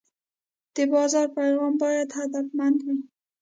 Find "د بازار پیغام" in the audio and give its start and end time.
0.75-1.73